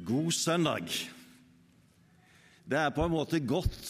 [0.00, 0.88] God søndag.
[2.64, 3.88] Det er på en måte godt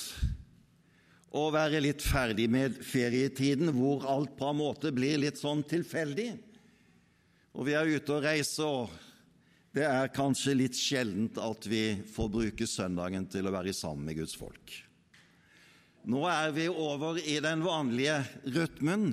[1.31, 6.33] å være litt ferdig med ferietiden, hvor alt på en måte blir litt sånn tilfeldig.
[7.54, 8.91] Og vi er ute og reiser, og
[9.77, 14.19] det er kanskje litt sjeldent at vi får bruke søndagen til å være sammen med
[14.19, 14.75] Guds folk.
[16.11, 18.19] Nå er vi over i den vanlige
[18.51, 19.13] rytmen,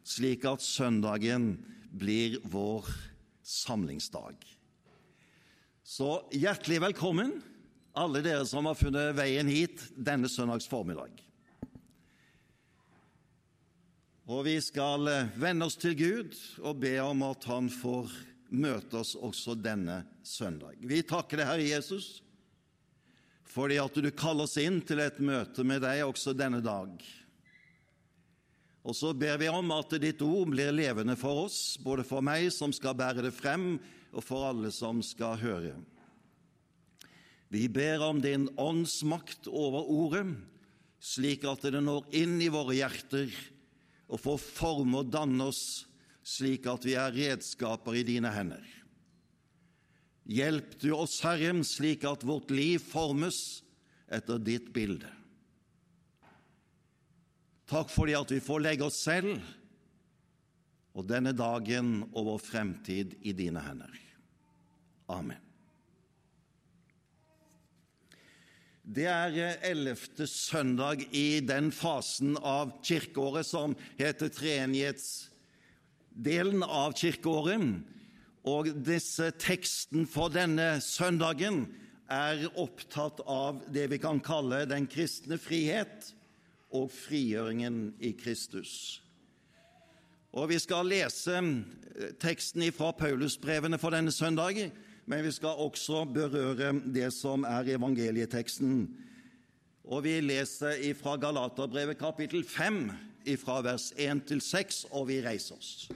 [0.00, 1.58] slik at søndagen
[1.92, 2.88] blir vår
[3.44, 4.57] samlingsdag.
[5.88, 7.30] Så hjertelig velkommen,
[7.96, 11.14] alle dere som har funnet veien hit denne søndags formiddag.
[14.28, 18.12] Og vi skal eh, vende oss til Gud og be om at Han får
[18.52, 20.76] møte oss også denne søndag.
[20.84, 22.18] Vi takker deg, Herre Jesus,
[23.48, 27.00] fordi at du kaller oss inn til et møte med deg også denne dag.
[28.84, 32.52] Og så ber vi om at ditt ord blir levende for oss, både for meg
[32.52, 33.78] som skal bære det frem,
[34.12, 35.74] og for alle som skal høre.
[37.48, 40.26] Vi ber om din åndsmakt over ordet,
[41.00, 43.32] slik at det når inn i våre hjerter
[44.08, 45.86] og får forme og danne oss,
[46.24, 48.64] slik at vi er redskaper i dine hender.
[50.28, 53.62] Hjelp du oss, Herre, slik at vårt liv formes
[54.12, 55.08] etter ditt bilde.
[57.68, 59.40] Takk fordi at vi får legge oss selv
[60.98, 63.92] og denne dagen og vår fremtid i dine hender.
[65.14, 65.38] Amen.
[68.88, 77.84] Det er ellevte søndag i den fasen av kirkeåret som heter treenighetsdelen av kirkeåret.
[78.48, 81.66] Og disse teksten for denne søndagen
[82.08, 86.14] er opptatt av det vi kan kalle den kristne frihet
[86.72, 89.02] og frigjøringen i Kristus.
[90.32, 91.40] Og Vi skal lese
[92.20, 94.72] teksten fra Paulusbrevene for denne søndagen,
[95.06, 98.88] men vi skal også berøre det som er evangelieteksten.
[99.84, 102.90] Og Vi leser fra Galaterbrevet kapittel 5,
[103.40, 105.88] fra vers 1 til 6, og vi reiser oss.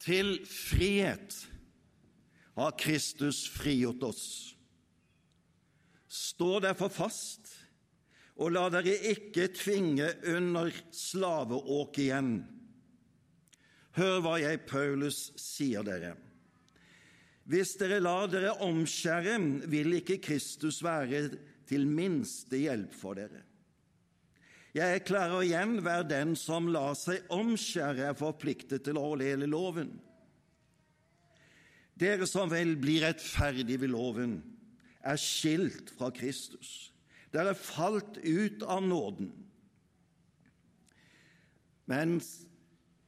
[0.00, 1.34] Til frihet
[2.54, 4.26] har Kristus frigjort oss.
[6.08, 7.65] Stå derfor fast,
[8.36, 12.30] og la dere ikke tvinge under slaveåk igjen.
[13.96, 16.12] Hør hva jeg, Paulus, sier dere.
[17.48, 19.38] Hvis dere lar dere omskjære,
[19.72, 21.28] vil ikke Kristus være
[21.66, 23.44] til minste hjelp for dere.
[24.76, 29.48] Jeg erklærer igjen, hver den som lar seg omskjære, er forpliktet til å holde hele
[29.48, 29.94] loven.
[31.96, 34.36] Dere som vel blir rettferdige ved loven,
[35.00, 36.90] er skilt fra Kristus.
[37.36, 39.28] Dere er falt ut av nåden.
[41.86, 42.46] Mens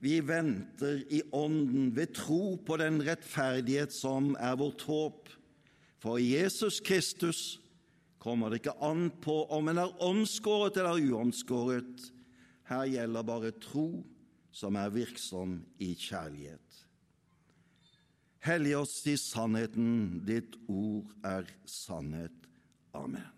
[0.04, 5.30] vi venter i ånden ved tro på den rettferdighet som er vårt håp.
[5.98, 7.56] For Jesus Kristus
[8.22, 12.04] kommer det ikke an på om en er omskåret eller uomskåret.
[12.68, 13.88] Her gjelder bare tro
[14.52, 16.84] som er virksom i kjærlighet.
[18.44, 22.46] Hellig oss i sannheten, ditt ord er sannhet.
[22.94, 23.37] Amen.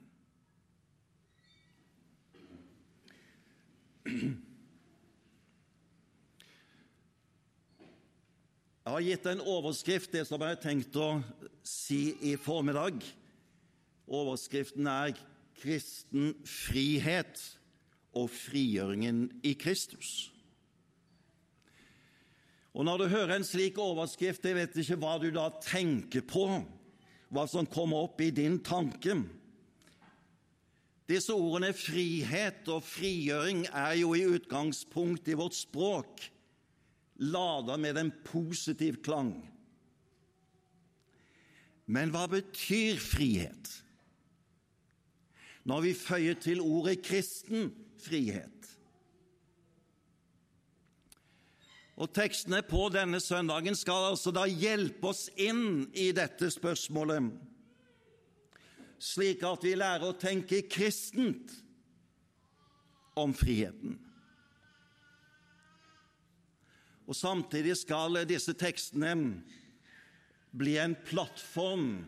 [8.81, 11.23] Jeg har gitt en overskrift, det som jeg har tenkt å
[11.67, 13.05] si i formiddag.
[14.11, 15.13] Overskriften er
[15.61, 17.59] 'Kristen frihet
[18.17, 20.31] og frigjøringen i Kristus'.
[22.75, 26.65] Og Når du hører en slik overskrift, jeg vet ikke hva du da tenker på,
[27.31, 29.25] hva som kommer opp i din tanke.
[31.11, 36.23] Disse ordene frihet og frigjøring er jo i utgangspunkt i vårt språk
[37.21, 39.33] lada med en positiv klang.
[41.91, 43.73] Men hva betyr frihet?
[45.67, 47.69] Når vi føyer til ordet kristen
[48.01, 48.61] frihet
[52.01, 57.27] Og Tekstene på denne søndagen skal altså da hjelpe oss inn i dette spørsmålet,
[59.01, 61.55] slik at vi lærer å tenke kristent
[63.19, 63.97] om friheten.
[67.11, 69.15] Og Samtidig skal disse tekstene
[70.55, 72.05] bli en plattform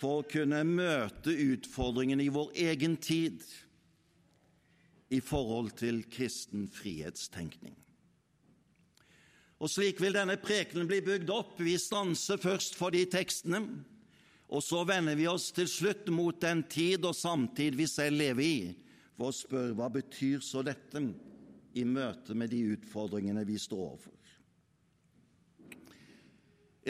[0.00, 3.44] for å kunne møte utfordringene i vår egen tid
[5.12, 7.74] i forhold til kristen frihetstenkning.
[9.60, 11.58] Og slik vil denne prekenen bli bygd opp.
[11.60, 13.60] Vi stanser først for de tekstene,
[14.50, 18.42] og så vender vi oss til slutt mot den tid og samtid vi selv lever
[18.46, 18.62] i,
[19.14, 21.02] for å spørre hva betyr så dette
[21.78, 24.16] i møte med de utfordringene vi står overfor.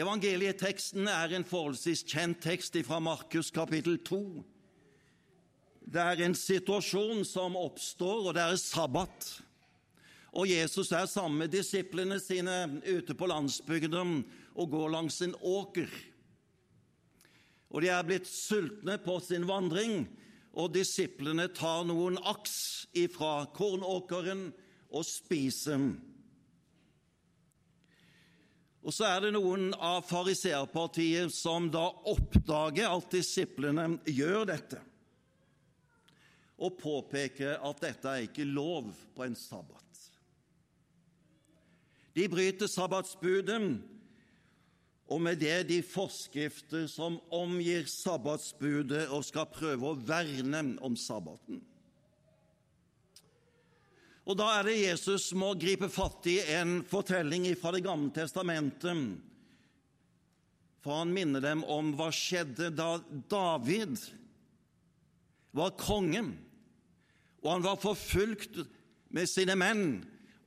[0.01, 4.21] Evangelieteksten er en forholdsvis kjent tekst fra Markus kapittel 2.
[5.91, 9.27] Det er en situasjon som oppstår, og det er sabbat.
[10.31, 14.21] Og Jesus er sammen med disiplene sine ute på landsbygden
[14.55, 15.91] og går langs en åker.
[17.71, 20.05] Og de er blitt sultne på sin vandring,
[20.51, 24.49] og disiplene tar noen aks ifra kornåkeren
[24.91, 25.93] og spiser.
[28.81, 34.81] Og så er det noen av fariseerpartiet som da oppdager at disiplene gjør dette,
[36.61, 39.77] og påpeker at dette er ikke lov på en sabbat.
[42.11, 43.61] De bryter sabbatsbudet
[45.11, 51.59] og med det de forskrifter som omgir sabbatsbudet og skal prøve å verne om sabbaten.
[54.21, 59.17] Og Da er det Jesus må gripe fatt i en fortelling fra Det gamle testamentet.
[60.81, 63.97] For han minner dem om hva skjedde da David
[65.51, 66.23] var konge,
[67.43, 68.63] og han var forfulgt
[69.11, 69.85] med sine menn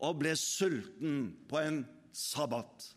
[0.01, 1.85] og ble sulten på en
[2.15, 2.94] sabbat.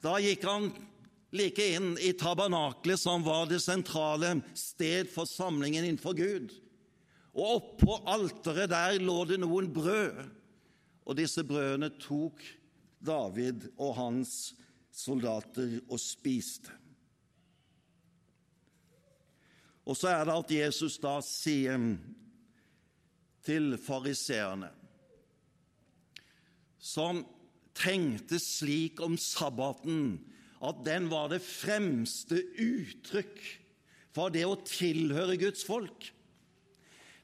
[0.00, 0.70] Da gikk han
[1.36, 6.54] like inn i tabernaklet, som var det sentrale sted for samlingen innenfor Gud.
[7.36, 10.24] Og oppå alteret der lå det noen brød,
[11.06, 12.42] og disse brødene tok
[13.00, 14.52] David og hans
[14.92, 16.72] soldater og spiste.
[19.88, 21.80] Og så er det at Jesus da sier
[23.42, 24.68] til fariseerne,
[26.78, 27.24] som
[27.80, 30.18] tenkte slik om sabbaten
[30.60, 33.40] at den var det fremste uttrykk
[34.14, 36.10] for det å tilhøre Guds folk.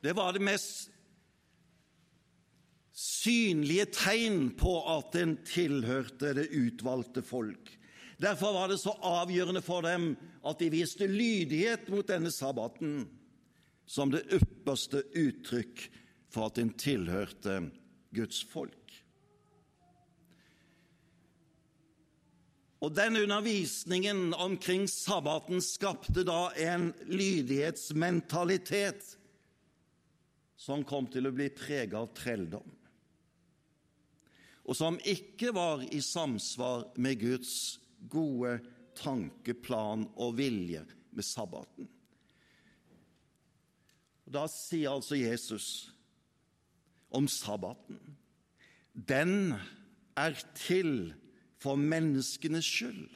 [0.01, 0.93] Det var det mest
[2.97, 7.73] synlige tegn på at en tilhørte det utvalgte folk.
[8.17, 10.15] Derfor var det så avgjørende for dem
[10.47, 13.03] at de viste lydighet mot denne sabbaten
[13.87, 15.85] som det ypperste uttrykk
[16.33, 17.59] for at en tilhørte
[18.17, 18.86] Guds folk.
[22.85, 29.15] Og den undervisningen omkring sabbaten skapte da en lydighetsmentalitet
[30.61, 32.69] som kom til å bli preget av trelldom,
[34.67, 37.79] og som ikke var i samsvar med Guds
[38.11, 38.57] gode
[38.99, 40.83] tanke, plan og vilje
[41.15, 41.87] med sabbaten.
[44.27, 45.69] Og Da sier altså Jesus
[47.15, 48.01] om sabbaten
[48.97, 49.53] den
[50.17, 51.13] er til
[51.63, 53.07] for menneskenes skyld.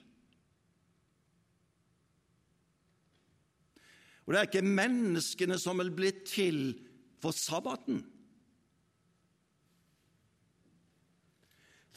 [4.25, 6.61] Og det er ikke menneskene som vil bli til
[7.19, 8.05] for sabbaten.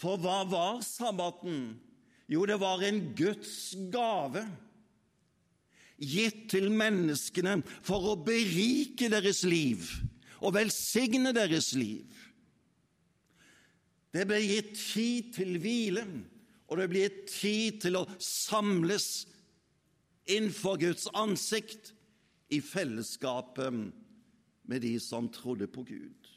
[0.01, 1.75] For hva var sabbaten?
[2.31, 4.41] Jo, det var en Guds gave
[6.03, 9.85] gitt til menneskene for å berike deres liv
[10.43, 12.07] og velsigne deres liv.
[14.13, 16.03] Det ble gitt tid til hvile
[16.73, 19.27] og det blir tid til å samles
[20.25, 21.91] innenfor Guds ansikt
[22.49, 23.75] i fellesskapet
[24.65, 26.29] med de som trodde på Gud.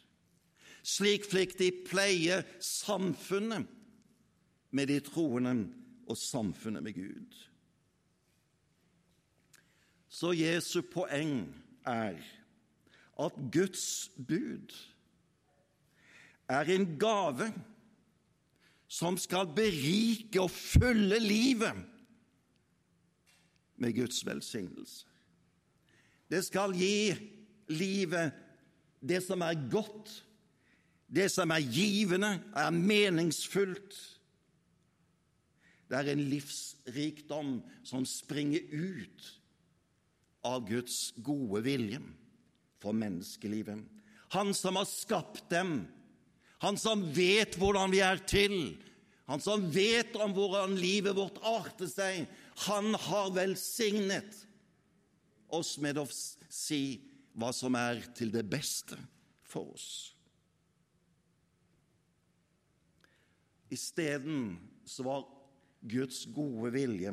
[0.85, 3.65] Slik fikk de pleie samfunnet
[4.77, 5.55] med de troende
[6.05, 7.39] og samfunnet med Gud.
[10.13, 11.47] Så Jesu poeng
[11.89, 12.21] er
[13.25, 14.77] at Guds bud
[16.53, 17.49] er en gave
[18.89, 21.85] som skal berike og fylle livet
[23.77, 25.07] med Guds velsignelse.
[26.31, 27.15] Det skal gi
[27.71, 28.35] livet
[29.07, 30.11] det som er godt,
[31.07, 33.99] det som er givende, er meningsfullt.
[35.87, 39.29] Det er en livsrikdom som springer ut
[40.47, 42.01] av Guds gode vilje
[42.83, 43.85] for menneskelivet.
[44.35, 45.85] Han som har skapt dem,
[46.65, 48.57] han som vet hvordan vi er til,
[49.27, 52.27] han som vet om hvordan livet vårt arter seg,
[52.67, 54.43] han har velsignet
[55.53, 56.99] oss med å si
[57.37, 58.97] hva som er til det beste
[59.47, 59.89] for oss.
[63.75, 64.55] Isteden
[64.87, 65.27] så var
[65.87, 67.13] Guds gode vilje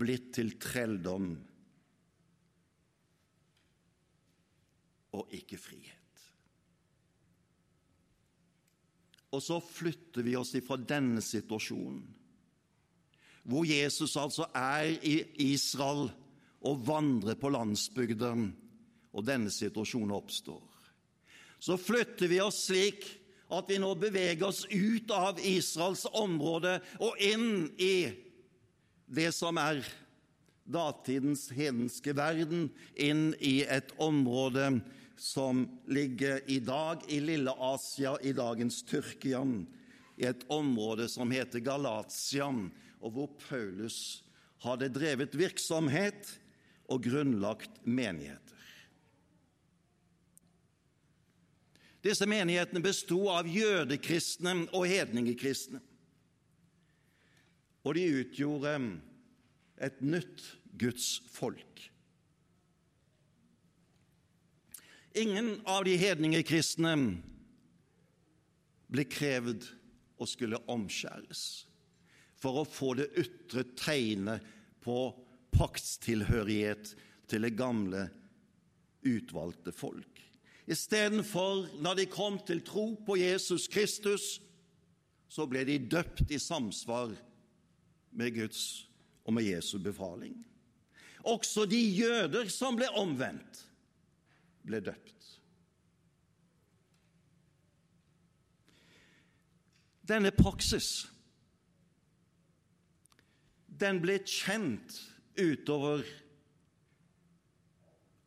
[0.00, 1.30] blitt til trelldom
[5.16, 5.99] og ikke frihet.
[9.30, 12.02] Og så flytter vi oss ifra denne situasjonen,
[13.46, 15.14] hvor Jesus altså er i
[15.50, 16.10] Israel
[16.66, 18.50] og vandrer på landsbygden,
[19.10, 20.66] og denne situasjonen oppstår.
[21.60, 23.06] Så flytter vi oss slik
[23.50, 28.10] at vi nå beveger oss ut av Israels område og inn i
[29.10, 29.82] det som er
[30.70, 34.68] datidens hedenske verden, inn i et område
[35.20, 39.42] som ligger i dag i Lille Asia, i dagens Tyrkia,
[40.16, 42.48] i et område som heter Galatia,
[43.00, 44.22] og hvor Paulus
[44.64, 46.32] hadde drevet virksomhet
[46.88, 48.56] og grunnlagt menigheter.
[52.00, 55.82] Disse menighetene besto av jødekristne og hedningekristne,
[57.84, 58.72] og de utgjorde
[59.84, 60.48] et nytt
[60.80, 61.89] Guds folk.
[65.14, 66.92] Ingen av de hedningekristne
[68.90, 69.66] ble krevd
[70.20, 71.42] å skulle omskjæres
[72.40, 74.44] for å få det ytre tegnet
[74.84, 75.10] på
[75.52, 76.94] paktstilhørighet
[77.30, 78.06] til det gamle,
[79.06, 80.20] utvalgte folk.
[80.70, 84.38] Istedenfor, når de kom til tro på Jesus Kristus,
[85.30, 87.12] så ble de døpt i samsvar
[88.14, 88.62] med Guds
[89.24, 90.36] og med Jesu befaling.
[91.26, 93.66] Også de jøder som ble omvendt,
[94.66, 95.28] ble døpt.
[100.10, 101.06] Denne praksis
[103.80, 104.96] den ble kjent
[105.40, 106.02] utover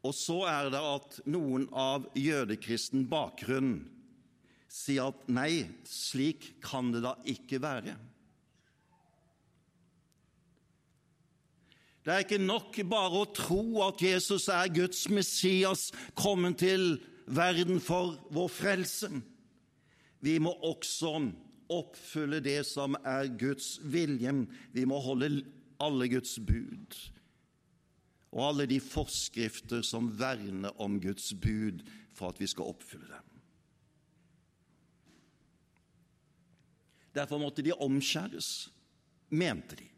[0.03, 3.77] Og så er det at noen av jødekristen bakgrunn
[4.67, 7.93] sier at nei, slik kan det da ikke være.
[12.03, 15.88] Det er ikke nok bare å tro at Jesus er Guds Messias,
[16.19, 16.98] kommet til
[17.31, 19.10] verden for vår frelse.
[20.24, 21.15] Vi må også
[21.72, 24.36] oppfylle det som er Guds vilje.
[24.75, 25.45] Vi må holde
[25.83, 27.00] alle Guds bud
[28.33, 31.83] og alle de forskrifter som verner om Guds bud
[32.17, 33.29] for at vi skal oppfylle dem.
[37.13, 38.72] Derfor måtte de omskjæres,
[39.29, 39.92] mente de.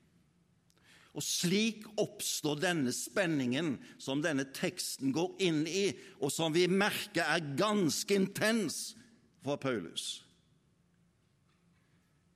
[1.16, 5.88] Og slik oppstår denne spenningen som denne teksten går inn i,
[6.20, 8.98] og som vi merker er ganske intens
[9.46, 10.26] for Paulus.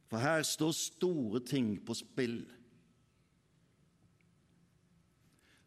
[0.10, 2.40] For her står store ting på spill.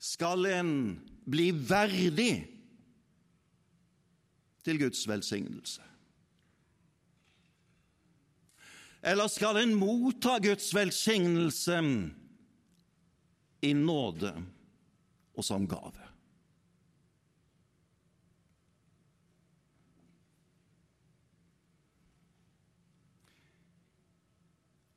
[0.02, 0.72] Skal en
[1.30, 2.32] bli verdig
[4.64, 5.84] til Guds velsignelse?
[9.02, 11.78] Eller skal en motta Guds velsignelse
[13.62, 14.32] i nåde
[15.38, 16.08] og som gave?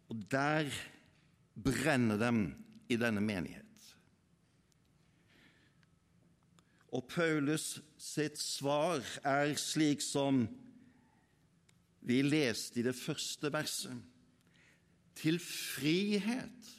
[0.10, 0.70] Og der
[1.56, 2.46] brenner dem
[2.90, 3.64] i denne menighet.
[6.96, 10.46] Og Paulus sitt svar er slik som
[12.06, 13.98] vi leste i det første verset.
[15.16, 16.72] Til frihet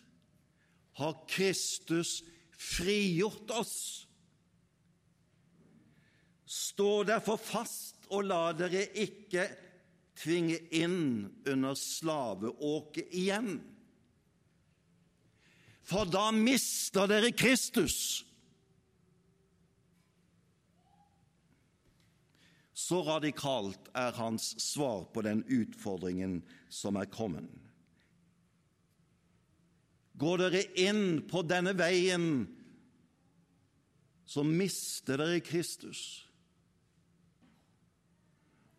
[0.96, 2.22] har Kristus
[2.56, 3.76] frigjort oss.
[6.46, 9.44] Stå derfor fast og la dere ikke
[10.16, 13.58] tvinge inn under slaveåket igjen.
[15.86, 18.24] For da mister dere Kristus.
[22.72, 27.65] Så radikalt er hans svar på den utfordringen som er kommet.
[30.16, 32.46] Går dere inn på denne veien,
[34.26, 36.26] så mister dere Kristus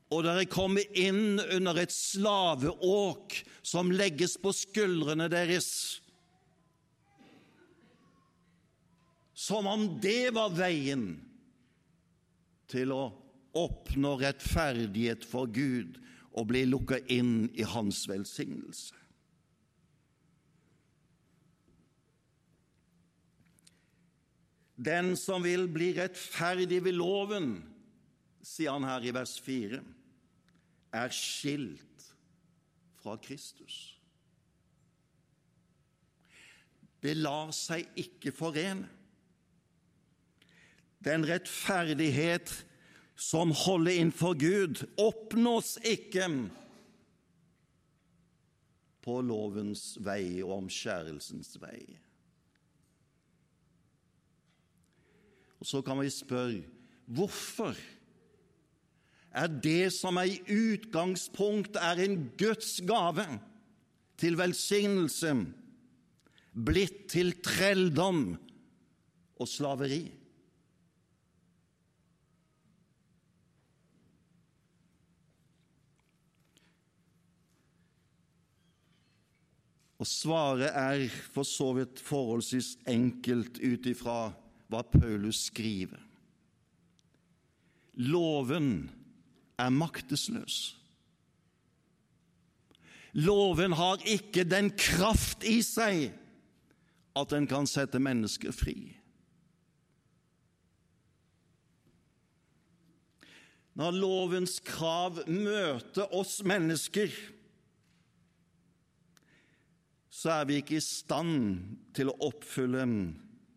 [0.08, 5.70] og dere kommer inn under et slaveåk som legges på skuldrene deres.
[9.38, 11.10] Som om det var veien
[12.72, 13.03] til å
[13.58, 16.00] oppnå rettferdighet for Gud
[16.38, 18.96] og bli lukka inn i Hans velsignelse.
[24.77, 27.55] Den som vil bli rettferdig ved loven,
[28.46, 29.81] sier han her i vers 4
[30.98, 32.05] er skilt
[33.01, 33.98] fra Kristus.
[37.01, 38.88] Det lar seg ikke forene.
[41.03, 42.51] Den rettferdighet
[43.17, 46.25] som holder innenfor Gud, oppnås ikke
[49.05, 51.81] på lovens vei og omskjærelsens vei.
[55.58, 56.64] Og så kan vi spørre
[57.08, 57.78] hvorfor?
[59.38, 63.26] Er det som er i utgangspunkt er en Guds gave
[64.18, 65.34] til velsignelse,
[66.58, 68.32] blitt til trelldom
[69.38, 70.06] og slaveri?
[79.98, 84.20] Og svaret er for så vidt forholdsvis enkelt ut ifra
[84.68, 86.02] hva Paulus skriver.
[87.98, 88.90] Loven
[89.58, 90.76] er maktesløs.
[93.18, 96.12] Loven har ikke den kraft i seg
[97.18, 98.78] at den kan sette mennesker fri.
[103.78, 107.14] Når lovens krav møter oss mennesker,
[110.10, 111.34] så er vi ikke i stand
[111.98, 112.86] til å oppfylle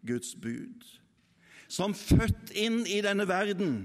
[0.05, 1.00] Guds bud.
[1.71, 3.85] Som født inn i denne verden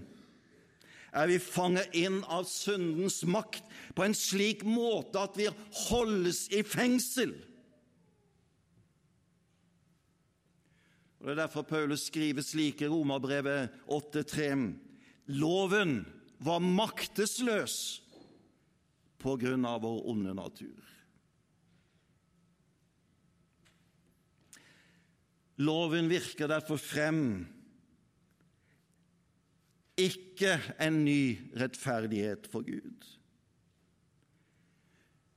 [1.15, 3.63] er vi fanget inn av syndens makt
[3.95, 5.45] på en slik måte at vi
[5.85, 7.35] holdes i fengsel.
[11.21, 14.75] Og Det er derfor Paulus skriver slik i Romerbrevet 8,3.:
[15.39, 16.03] Loven
[16.37, 17.77] var maktesløs
[19.17, 20.83] på grunn av vår onde natur.
[25.63, 27.47] Loven virker derfor frem
[29.97, 33.05] ikke en ny rettferdighet for Gud.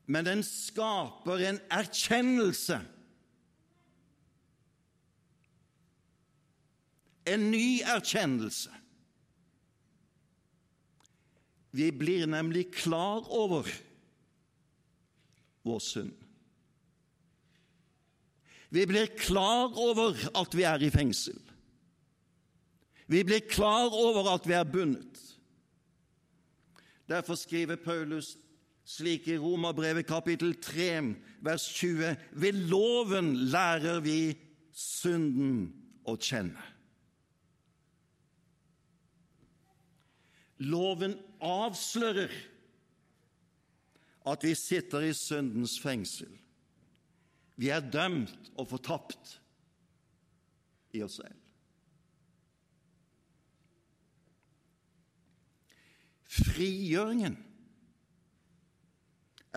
[0.08, 2.80] Men den skaper en erkjennelse.
[7.28, 8.72] En ny erkjennelse.
[11.76, 13.68] Vi blir nemlig klar over
[15.68, 16.14] vår synd.
[18.70, 21.38] Vi blir klar over at vi er i fengsel.
[23.08, 25.20] Vi blir klar over at vi er bundet.
[27.08, 28.36] Derfor skriver Paulus
[28.84, 34.36] slik i Romerbrevet kapittel 3, vers 20.: Ved loven lærer vi
[34.72, 35.72] synden
[36.04, 36.66] å kjenne.
[40.58, 42.32] Loven avslører
[44.28, 46.30] at vi sitter i syndens fengsel.
[47.56, 49.38] Vi er dømt og fortapt
[50.92, 51.47] i oss selv.
[56.38, 57.36] Frigjøringen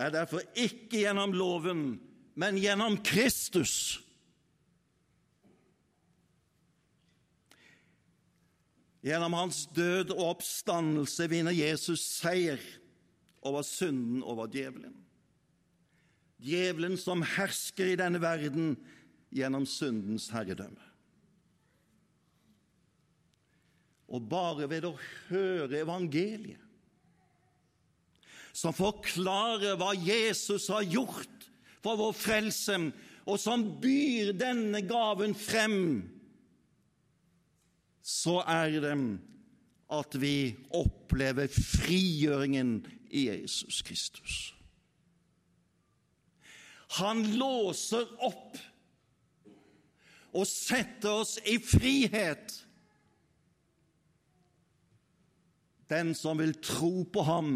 [0.00, 1.82] er derfor ikke gjennom loven,
[2.34, 4.00] men gjennom Kristus.
[9.02, 12.62] Gjennom hans død og oppstandelse vinner Jesus seier
[13.42, 14.94] over synden, over djevelen.
[16.42, 18.76] Djevelen som hersker i denne verden
[19.34, 20.88] gjennom syndens herredømme.
[24.12, 24.96] Og bare ved å
[25.30, 26.61] høre evangeliet,
[28.52, 31.48] som forklarer hva Jesus har gjort
[31.82, 32.78] for vår frelse,
[33.26, 36.02] og som byr denne gaven frem,
[38.02, 38.96] så er det
[39.92, 42.80] at vi opplever frigjøringen
[43.12, 44.54] i Jesus Kristus.
[46.98, 48.58] Han låser opp
[50.32, 52.58] og setter oss i frihet
[55.92, 57.54] den som vil tro på ham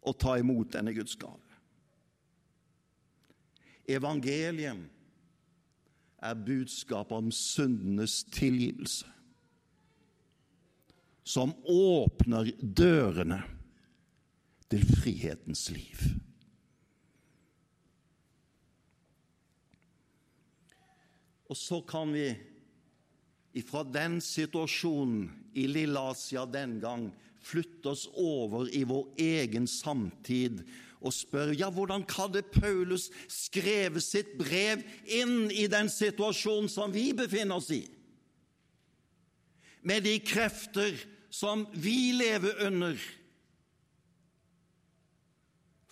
[0.00, 1.38] og ta imot denne Guds gave.
[3.90, 4.86] Evangeliet
[6.20, 9.08] er budskapet om syndenes tilgivelse,
[11.24, 13.42] som åpner dørene
[14.70, 16.04] til frihetens liv.
[21.50, 22.28] Og så kan vi
[23.58, 25.24] ifra den situasjonen
[25.58, 27.08] i Lille Asia den gang
[27.40, 30.62] flytte oss over i vår egen samtid
[31.00, 37.10] og spørre ja, hvordan hadde Paulus skrevet sitt brev inn i den situasjonen som vi
[37.16, 37.82] befinner oss i?
[39.80, 40.98] Med de krefter
[41.32, 43.00] som vi lever under,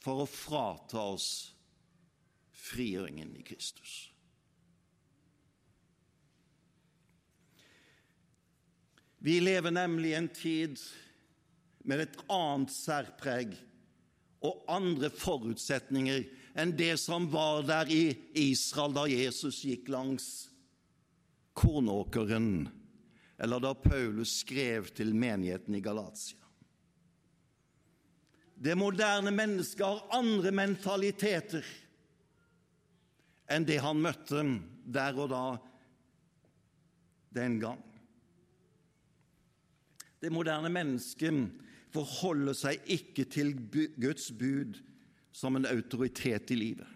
[0.02, 1.28] for å frata oss
[2.68, 3.96] frigjøringen i Kristus.
[9.18, 10.78] Vi lever nemlig i en tid
[11.88, 13.55] med et annet særpreg
[14.44, 16.27] og andre forutsetninger
[16.59, 18.03] enn det som var der i
[18.38, 20.29] Israel da Jesus gikk langs
[21.59, 22.68] kornåkeren,
[23.38, 26.38] eller da Paulus skrev til menigheten i Galatia.
[28.59, 31.66] Det moderne mennesket har andre mentaliteter
[33.48, 34.42] enn det han møtte
[34.85, 35.44] der og da
[37.38, 37.83] den gang.
[40.18, 43.55] Det moderne mennesket forholder seg ikke til
[44.01, 44.79] Guds bud
[45.35, 46.94] som en autoritet i livet.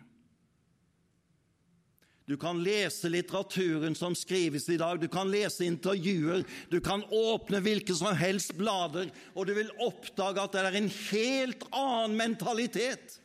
[2.28, 7.59] Du kan lese litteraturen som skrives i dag, du kan lese intervjuer, du kan åpne
[7.64, 13.18] hvilke som helst blader, og du vil oppdage at det er en helt annen mentalitet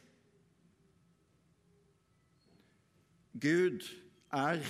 [3.41, 3.85] Gud
[4.33, 4.63] er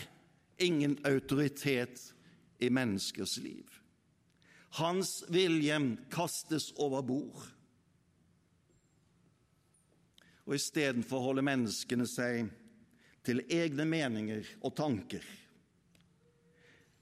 [0.60, 2.14] ingen autoritet
[2.60, 3.66] i menneskers liv.
[4.76, 5.78] Hans vilje
[6.12, 7.46] kastes over bord.
[10.48, 12.48] Og istedenfor holder menneskene seg
[13.28, 15.24] til egne meninger og tanker.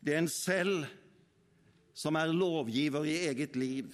[0.02, 0.86] Det er en selv
[1.96, 3.94] som er lovgiver i eget liv.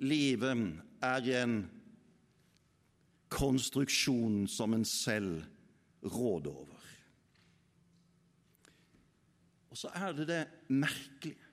[0.00, 0.64] Livet
[1.04, 1.58] er en
[3.32, 5.44] konstruksjon som en selv
[6.04, 6.84] råder over.
[9.70, 11.45] Og så er det det merkelige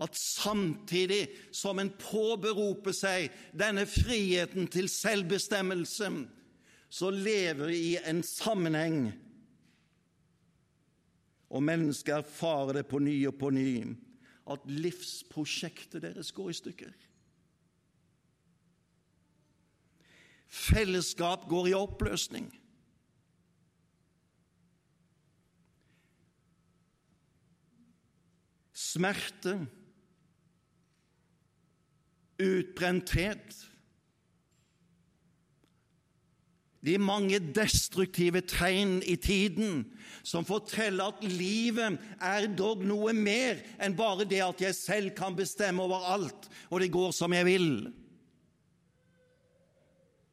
[0.00, 6.10] at samtidig som en påberoper seg denne friheten til selvbestemmelse,
[6.90, 9.10] så lever i en sammenheng,
[11.50, 13.70] og mennesket erfarer det på ny og på ny,
[14.50, 16.94] at livsprosjektet deres går i stykker.
[20.50, 22.48] Fellesskap går i oppløsning.
[28.74, 29.60] Smerte,
[32.40, 33.60] utbrenthet
[36.80, 39.82] De mange destruktive tegn i tiden
[40.24, 45.36] som forteller at livet er dog noe mer enn bare det at jeg selv kan
[45.36, 47.68] bestemme over alt, og det går som jeg vil.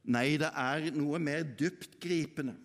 [0.08, 2.56] Nei, det er noe mer dyptgripende.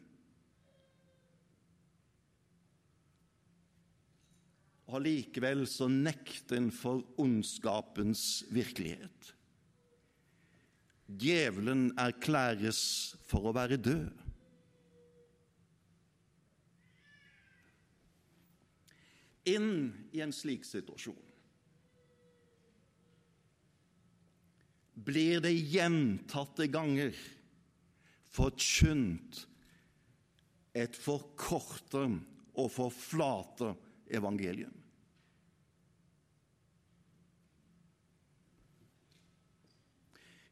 [4.94, 9.34] Allikevel så nekter en for ondskapens virkelighet.
[11.10, 12.82] Djevelen erklæres
[13.28, 14.22] for å være død.
[19.50, 19.74] Inn
[20.16, 21.20] i en slik situasjon
[25.04, 27.18] blir det gjentatte ganger
[28.34, 29.42] forkynt
[30.78, 32.22] et forkortet
[32.54, 34.83] og forflatet evangelium.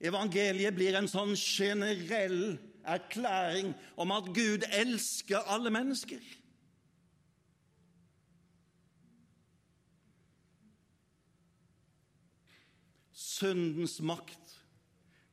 [0.02, 2.56] Evangeliet blir en sånn generell
[2.90, 6.22] erklæring om at Gud elsker alle mennesker.
[13.14, 14.58] Syndens makt,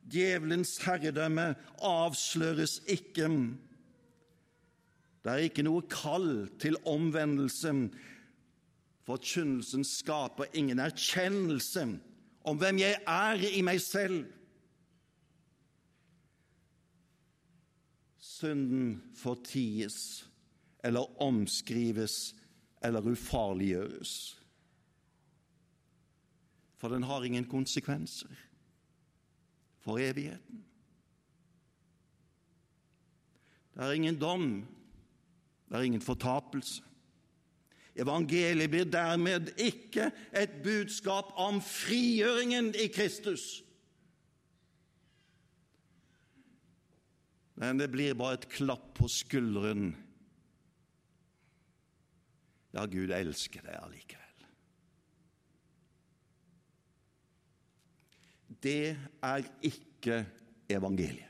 [0.08, 1.54] djevelens herredømme,
[1.84, 3.28] avsløres ikke.
[5.24, 7.72] Det er ikke noe kall til omvendelse.
[9.08, 11.88] Forkynnelsen skaper ingen erkjennelse
[12.48, 14.26] om hvem jeg er i meg selv.
[18.38, 20.28] Synden forties
[20.84, 22.34] eller omskrives
[22.84, 24.12] eller ufarliggjøres.
[26.78, 28.30] For den har ingen konsekvenser
[29.82, 30.64] for evigheten.
[33.74, 34.66] Det er ingen dom,
[35.68, 36.82] det er ingen fortapelse.
[37.98, 43.64] Evangeliet blir dermed ikke et budskap om frigjøringen i Kristus.
[47.58, 49.90] Men det blir bare et klapp på skulderen.
[52.76, 54.24] Ja, Gud elsker deg allikevel.
[58.58, 60.22] Det er ikke
[60.70, 61.28] evangeliet.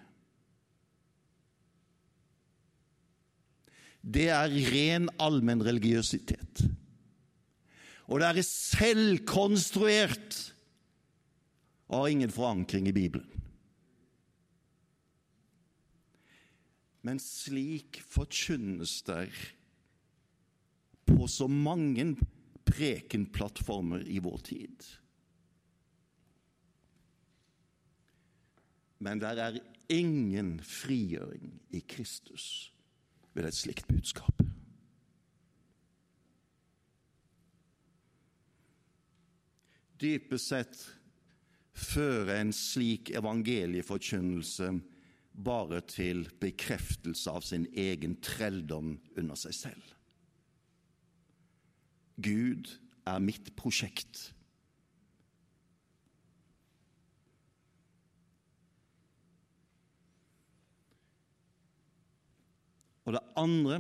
[4.08, 6.62] det er ren allmennreligiøsitet.
[8.08, 10.38] Og det er selvkonstruert
[11.88, 13.28] og har ingen forankring i Bibelen.
[17.06, 19.30] Men slik forkynnes der
[21.08, 22.16] på så mange
[22.68, 24.88] prekenplattformer i vår tid.
[28.98, 32.72] Men der er ingen frigjøring i Kristus
[33.34, 34.42] ved et slikt budskap.
[39.98, 40.82] Dypest sett
[41.78, 44.70] fører en slik evangelieforkynnelse
[45.38, 49.94] bare til bekreftelse av sin egen trelldom under seg selv.
[52.18, 52.72] Gud
[53.06, 54.32] er mitt prosjekt.
[63.06, 63.78] Og det andre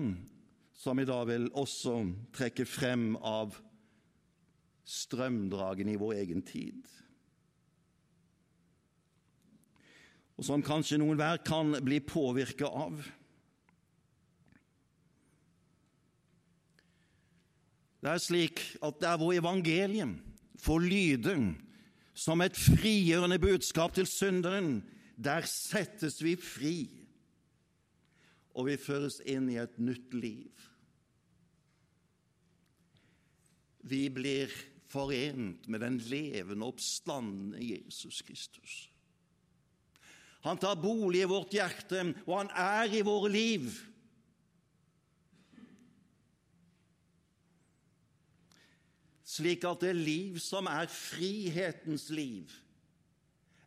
[0.78, 1.98] som jeg da vil også
[2.32, 3.58] trekke frem av
[4.88, 6.86] strømdragene i vår egen tid,
[10.38, 13.00] og som kanskje noen hver kan bli påvirket av.
[17.98, 20.14] Det er slik at der hvor evangeliet
[20.62, 21.34] får lyde
[22.18, 24.78] som et frigjørende budskap til synderen,
[25.18, 26.78] der settes vi fri
[28.58, 30.66] og vi føres inn i et nytt liv.
[33.86, 34.52] Vi blir
[34.90, 38.88] forent med den levende oppstandende Jesus Kristus.
[40.46, 43.72] Han tar bolig i vårt hjerte, og han er i våre liv.
[49.28, 52.52] Slik at det liv som er frihetens liv,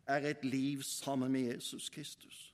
[0.08, 2.48] er et liv sammen med Jesus Kristus.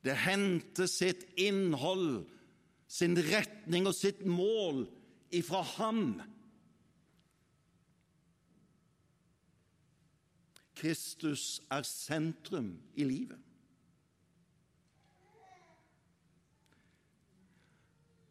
[0.00, 2.24] Det henter sitt innhold,
[2.88, 4.86] sin retning og sitt mål
[5.36, 6.22] ifra ham.
[10.80, 13.38] Kristus er sentrum i livet.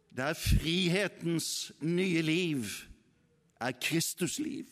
[0.10, 2.66] Det er frihetens nye liv,
[3.62, 4.68] er Kristus liv.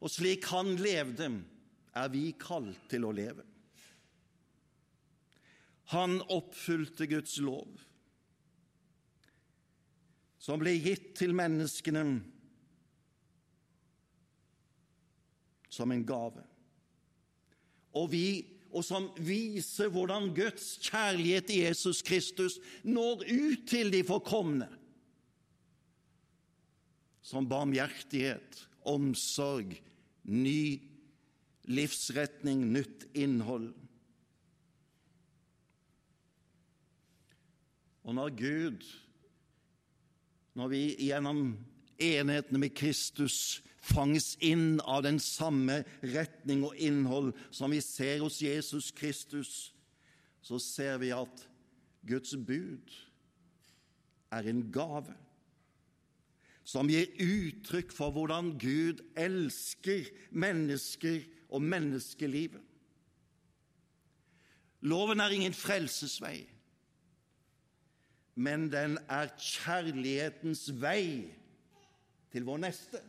[0.00, 1.28] Og slik han levde,
[1.94, 3.44] er vi kalt til å leve.
[5.92, 7.68] Han oppfylte Guds lov,
[10.42, 12.06] som ble gitt til menneskene
[15.72, 16.42] som en gave,
[17.92, 24.00] og, vi, og som viser hvordan Guds kjærlighet i Jesus Kristus når ut til de
[24.04, 24.68] forkomne,
[27.22, 29.76] som barmhjertighet, omsorg,
[30.26, 30.80] ny
[31.70, 33.70] livsretning, nytt innhold.
[38.02, 38.88] Og når Gud,
[40.58, 41.44] når vi gjennom
[42.02, 48.38] enheten med Kristus fanges inn av den samme retning og innhold som vi ser hos
[48.42, 49.72] Jesus Kristus,
[50.42, 51.46] så ser vi at
[52.06, 52.94] Guds bud
[54.32, 55.14] er en gave
[56.66, 62.62] som gir uttrykk for hvordan Gud elsker mennesker og menneskelivet.
[64.82, 66.46] Loven er ingen frelsesvei,
[68.34, 71.28] men den er kjærlighetens vei
[72.32, 73.02] til vår neste.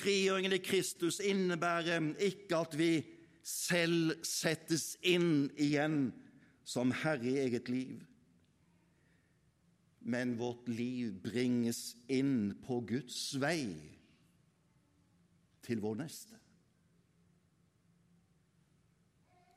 [0.00, 2.92] Frigjøringen i Kristus innebærer ikke at vi
[3.46, 6.10] selv settes inn igjen
[6.64, 7.98] som herre i eget liv
[10.00, 13.68] men vårt liv bringes inn på Guds vei
[15.66, 16.38] til vår neste,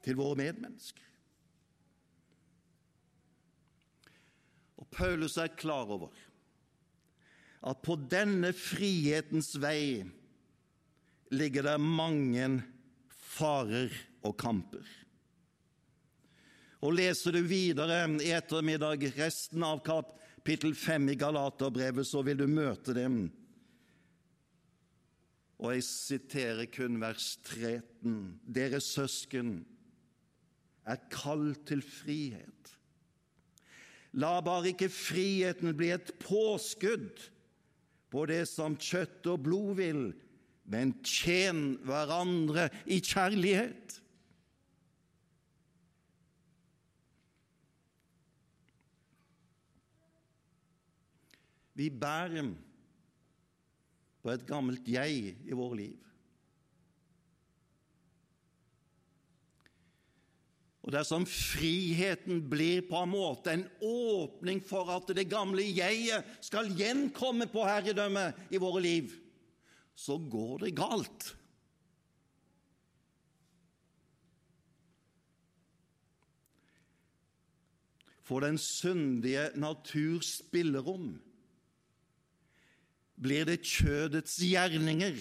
[0.04, 1.08] til våre medmennesker.
[4.84, 6.12] Og Paulus er klar over
[7.64, 10.04] at på denne frihetens vei
[11.34, 12.48] ligger det mange
[13.34, 13.94] farer
[14.24, 14.86] og kamper.
[16.84, 22.48] Og Leser du videre i ettermiddag resten av kapittel 5 i Galaterbrevet, så vil du
[22.52, 23.22] møte dem.
[25.64, 28.18] Og jeg siterer kun vers 13.
[28.44, 29.62] Dere søsken
[30.84, 32.74] er kalt til frihet.
[34.20, 37.24] La bare ikke friheten bli et påskudd
[38.14, 40.04] på det som kjøtt og blod vil,
[40.64, 44.00] men tjen hverandre i kjærlighet.
[51.74, 52.54] Vi bærer
[54.24, 56.00] på et gammelt jeg i våre liv.
[60.84, 66.72] Og dersom friheten blir på en måte en åpning for at det gamle jeget skal
[66.76, 69.14] gjenkomme på herredømmet i våre liv,
[69.96, 71.34] så går det galt.
[78.24, 81.18] For den syndige natur spillerom
[83.20, 85.20] blir det kjødets gjerninger.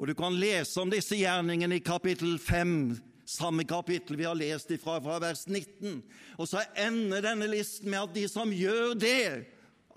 [0.00, 2.96] Og Du kan lese om disse gjerningene i kapittel 5,
[3.28, 6.00] samme kapittel vi har lest ifra, fra vers 19.
[6.40, 9.46] Og så ender denne listen med at de som gjør det,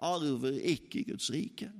[0.03, 1.71] arver ikke Guds rike.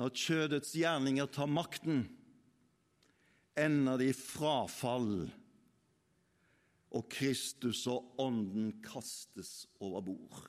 [0.00, 2.06] Når kjødets gjerninger tar makten,
[3.60, 5.26] ender de frafall
[6.96, 10.46] og Kristus og Ånden kastes over bord.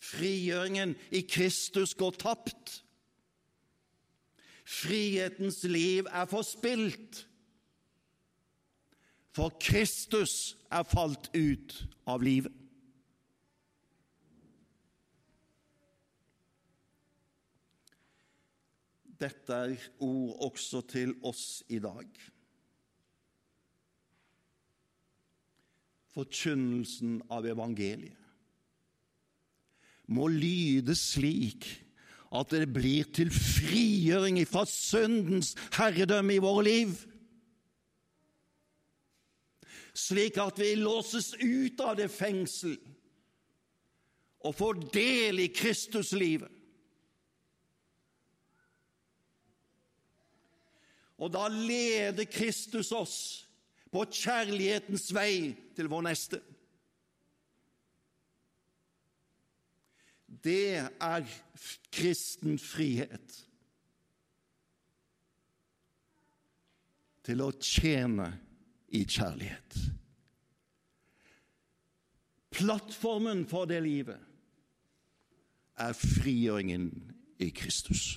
[0.00, 2.78] Frigjøringen i Kristus går tapt.
[4.64, 7.26] Frihetens liv er forspilt,
[9.36, 11.76] for Kristus er falt ut
[12.08, 12.67] av livet.
[19.18, 22.06] Dette er ord også til oss i dag.
[26.18, 28.16] forkynnelsen av evangeliet
[30.08, 31.66] må lyde slik
[32.38, 36.94] at det blir til frigjøring fra syndens herredømme i våre liv.
[39.96, 42.76] Slik at vi låses ut av det fengsel
[44.48, 46.52] og får del i Kristuslivet.
[51.18, 53.18] Og da leder Kristus oss
[53.90, 56.40] på kjærlighetens vei til vår neste.
[60.28, 61.24] Det er
[61.92, 63.38] kristen frihet.
[67.26, 68.30] Til å tjene
[68.94, 69.80] i kjærlighet.
[72.58, 74.22] Plattformen for det livet
[75.78, 76.88] er frigjøringen
[77.38, 78.16] i Kristus.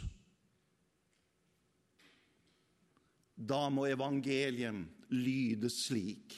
[3.42, 6.36] Da må evangeliet lyde slik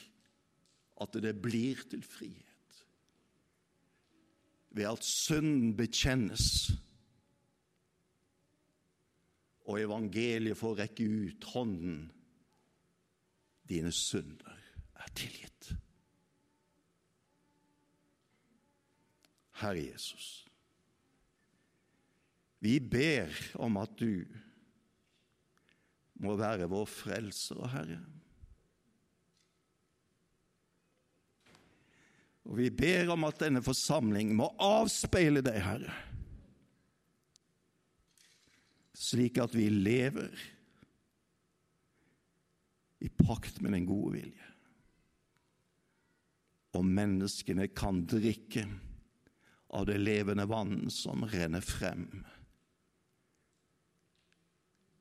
[1.02, 2.80] at det blir til frihet.
[4.74, 6.72] Ved at synden bekjennes,
[9.64, 12.00] og evangeliet får rekke ut hånden.
[13.68, 14.58] Dine synder
[15.00, 15.70] er tilgitt.
[19.62, 20.44] Herre Jesus,
[22.60, 23.30] vi ber
[23.62, 24.24] om at du
[26.22, 27.98] må være vår frelser og Herre.
[32.44, 35.94] Og vi ber om at denne forsamling må avspeile deg, Herre,
[38.94, 40.32] slik at vi lever
[43.04, 44.50] i pakt med den gode vilje.
[46.74, 48.66] Og menneskene kan drikke
[49.74, 52.06] av det levende vann som renner frem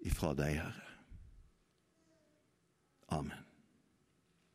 [0.04, 0.93] ifra deg, Herre.
[3.14, 3.43] Amen.